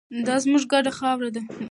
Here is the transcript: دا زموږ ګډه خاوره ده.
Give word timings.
دا 0.27 0.35
زموږ 0.43 0.63
ګډه 0.71 0.91
خاوره 0.99 1.29
ده. 1.35 1.41